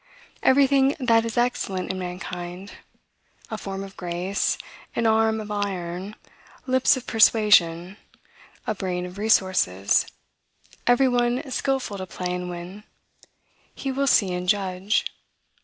Everything 0.41 0.95
that 0.99 1.25
is 1.25 1.37
excellent 1.37 1.91
in 1.91 1.99
mankind, 1.99 2.71
a 3.51 3.57
form 3.59 3.83
of 3.83 3.95
grace, 3.95 4.57
an 4.95 5.05
arm 5.05 5.39
of 5.39 5.51
iron, 5.51 6.15
lips 6.65 6.97
of 6.97 7.05
persuasion, 7.05 7.97
a 8.65 8.73
brain 8.73 9.05
of 9.05 9.19
resources, 9.19 10.07
every 10.87 11.07
one 11.07 11.51
skilful 11.51 11.99
to 11.99 12.07
play 12.07 12.33
and 12.33 12.49
win, 12.49 12.83
he 13.75 13.91
will 13.91 14.07
see 14.07 14.33
and 14.33 14.49
judge. 14.49 15.05